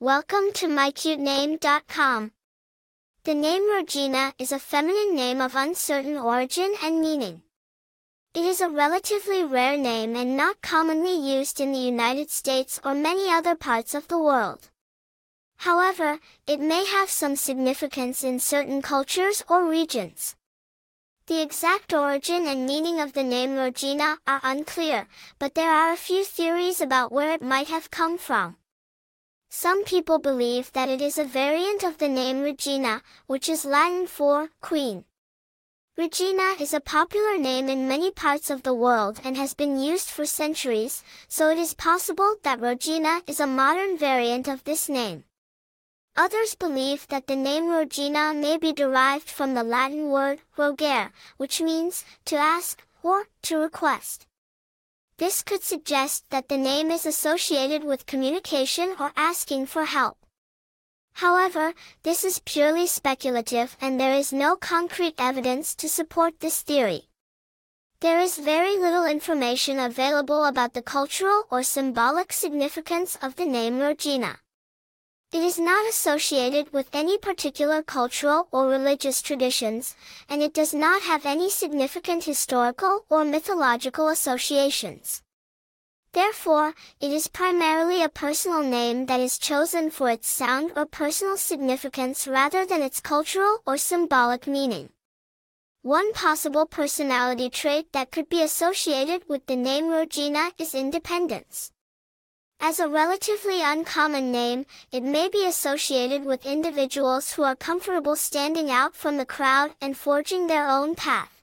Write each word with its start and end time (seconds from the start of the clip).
Welcome 0.00 0.52
to 0.54 0.68
mycutename.com. 0.68 2.30
The 3.24 3.34
name 3.34 3.62
Rogina 3.62 4.32
is 4.38 4.52
a 4.52 4.60
feminine 4.60 5.16
name 5.16 5.40
of 5.40 5.56
uncertain 5.56 6.16
origin 6.16 6.72
and 6.84 7.00
meaning. 7.00 7.42
It 8.32 8.44
is 8.44 8.60
a 8.60 8.68
relatively 8.68 9.42
rare 9.42 9.76
name 9.76 10.14
and 10.14 10.36
not 10.36 10.62
commonly 10.62 11.18
used 11.18 11.58
in 11.60 11.72
the 11.72 11.80
United 11.80 12.30
States 12.30 12.78
or 12.84 12.94
many 12.94 13.28
other 13.28 13.56
parts 13.56 13.92
of 13.92 14.06
the 14.06 14.20
world. 14.20 14.70
However, 15.56 16.20
it 16.46 16.60
may 16.60 16.84
have 16.86 17.10
some 17.10 17.34
significance 17.34 18.22
in 18.22 18.38
certain 18.38 18.80
cultures 18.80 19.42
or 19.48 19.68
regions. 19.68 20.36
The 21.26 21.42
exact 21.42 21.92
origin 21.92 22.46
and 22.46 22.66
meaning 22.66 23.00
of 23.00 23.14
the 23.14 23.24
name 23.24 23.56
Rogina 23.56 24.18
are 24.28 24.40
unclear, 24.44 25.08
but 25.40 25.56
there 25.56 25.72
are 25.72 25.92
a 25.92 25.96
few 25.96 26.24
theories 26.24 26.80
about 26.80 27.10
where 27.10 27.32
it 27.32 27.42
might 27.42 27.66
have 27.66 27.90
come 27.90 28.16
from. 28.16 28.58
Some 29.50 29.84
people 29.84 30.18
believe 30.18 30.72
that 30.72 30.90
it 30.90 31.00
is 31.00 31.16
a 31.16 31.24
variant 31.24 31.82
of 31.82 31.96
the 31.96 32.08
name 32.08 32.42
Regina, 32.42 33.02
which 33.26 33.48
is 33.48 33.64
Latin 33.64 34.06
for 34.06 34.50
queen. 34.60 35.04
Regina 35.96 36.54
is 36.60 36.74
a 36.74 36.80
popular 36.80 37.38
name 37.38 37.68
in 37.68 37.88
many 37.88 38.10
parts 38.10 38.50
of 38.50 38.62
the 38.62 38.74
world 38.74 39.20
and 39.24 39.36
has 39.36 39.54
been 39.54 39.80
used 39.80 40.08
for 40.10 40.26
centuries, 40.26 41.02
so 41.28 41.50
it 41.50 41.58
is 41.58 41.74
possible 41.74 42.36
that 42.42 42.60
Rogina 42.60 43.22
is 43.26 43.40
a 43.40 43.46
modern 43.46 43.96
variant 43.96 44.48
of 44.48 44.62
this 44.64 44.88
name. 44.88 45.24
Others 46.14 46.54
believe 46.54 47.08
that 47.08 47.26
the 47.26 47.34
name 47.34 47.64
Rogina 47.64 48.38
may 48.38 48.58
be 48.58 48.72
derived 48.72 49.28
from 49.28 49.54
the 49.54 49.64
Latin 49.64 50.10
word 50.10 50.40
rogare, 50.56 51.10
which 51.36 51.60
means 51.60 52.04
to 52.26 52.36
ask 52.36 52.84
or 53.02 53.28
to 53.42 53.56
request. 53.56 54.26
This 55.18 55.42
could 55.42 55.64
suggest 55.64 56.30
that 56.30 56.48
the 56.48 56.56
name 56.56 56.92
is 56.92 57.04
associated 57.04 57.82
with 57.82 58.06
communication 58.06 58.94
or 59.00 59.12
asking 59.16 59.66
for 59.66 59.84
help. 59.84 60.16
However, 61.14 61.74
this 62.04 62.24
is 62.24 62.40
purely 62.44 62.86
speculative 62.86 63.76
and 63.80 63.98
there 63.98 64.14
is 64.14 64.32
no 64.32 64.54
concrete 64.54 65.14
evidence 65.18 65.74
to 65.74 65.88
support 65.88 66.38
this 66.38 66.62
theory. 66.62 67.08
There 68.00 68.20
is 68.20 68.38
very 68.38 68.76
little 68.76 69.04
information 69.04 69.80
available 69.80 70.44
about 70.44 70.74
the 70.74 70.82
cultural 70.82 71.42
or 71.50 71.64
symbolic 71.64 72.32
significance 72.32 73.18
of 73.20 73.34
the 73.34 73.44
name 73.44 73.80
Rogina. 73.80 74.36
It 75.30 75.42
is 75.42 75.58
not 75.58 75.86
associated 75.86 76.72
with 76.72 76.88
any 76.90 77.18
particular 77.18 77.82
cultural 77.82 78.48
or 78.50 78.66
religious 78.66 79.20
traditions, 79.20 79.94
and 80.26 80.42
it 80.42 80.54
does 80.54 80.72
not 80.72 81.02
have 81.02 81.26
any 81.26 81.50
significant 81.50 82.24
historical 82.24 83.04
or 83.10 83.26
mythological 83.26 84.08
associations. 84.08 85.22
Therefore, 86.12 86.74
it 86.98 87.12
is 87.12 87.28
primarily 87.28 88.02
a 88.02 88.08
personal 88.08 88.62
name 88.62 89.04
that 89.04 89.20
is 89.20 89.36
chosen 89.36 89.90
for 89.90 90.08
its 90.08 90.26
sound 90.26 90.72
or 90.74 90.86
personal 90.86 91.36
significance 91.36 92.26
rather 92.26 92.64
than 92.64 92.80
its 92.80 92.98
cultural 92.98 93.58
or 93.66 93.76
symbolic 93.76 94.46
meaning. 94.46 94.88
One 95.82 96.14
possible 96.14 96.64
personality 96.64 97.50
trait 97.50 97.92
that 97.92 98.10
could 98.10 98.30
be 98.30 98.42
associated 98.42 99.28
with 99.28 99.44
the 99.44 99.56
name 99.56 99.90
Rogina 99.90 100.52
is 100.58 100.74
independence. 100.74 101.70
As 102.60 102.80
a 102.80 102.88
relatively 102.88 103.62
uncommon 103.62 104.32
name, 104.32 104.66
it 104.90 105.04
may 105.04 105.28
be 105.28 105.46
associated 105.46 106.24
with 106.24 106.44
individuals 106.44 107.32
who 107.32 107.44
are 107.44 107.54
comfortable 107.54 108.16
standing 108.16 108.68
out 108.68 108.96
from 108.96 109.16
the 109.16 109.24
crowd 109.24 109.74
and 109.80 109.96
forging 109.96 110.48
their 110.48 110.68
own 110.68 110.96
path. 110.96 111.40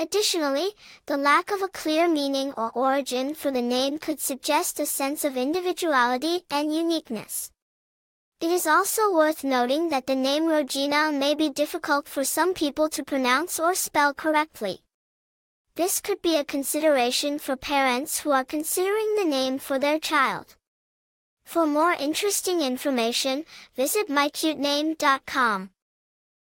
Additionally, 0.00 0.74
the 1.06 1.16
lack 1.16 1.52
of 1.52 1.62
a 1.62 1.68
clear 1.68 2.08
meaning 2.08 2.52
or 2.56 2.70
origin 2.72 3.34
for 3.34 3.52
the 3.52 3.62
name 3.62 3.98
could 3.98 4.20
suggest 4.20 4.80
a 4.80 4.84
sense 4.84 5.24
of 5.24 5.36
individuality 5.36 6.42
and 6.50 6.74
uniqueness. 6.74 7.50
It 8.40 8.50
is 8.50 8.66
also 8.66 9.14
worth 9.14 9.44
noting 9.44 9.90
that 9.90 10.06
the 10.06 10.16
name 10.16 10.42
Rogina 10.42 11.16
may 11.16 11.34
be 11.34 11.48
difficult 11.48 12.08
for 12.08 12.24
some 12.24 12.52
people 12.52 12.88
to 12.90 13.04
pronounce 13.04 13.60
or 13.60 13.74
spell 13.74 14.12
correctly. 14.12 14.82
This 15.76 16.00
could 16.00 16.22
be 16.22 16.36
a 16.36 16.44
consideration 16.44 17.38
for 17.38 17.54
parents 17.54 18.20
who 18.20 18.30
are 18.30 18.44
considering 18.44 19.14
the 19.14 19.26
name 19.26 19.58
for 19.58 19.78
their 19.78 19.98
child. 19.98 20.56
For 21.44 21.66
more 21.66 21.92
interesting 21.92 22.62
information, 22.62 23.44
visit 23.76 24.08
mycutename.com. 24.08 25.70